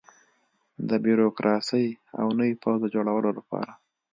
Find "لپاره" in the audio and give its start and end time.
3.37-3.71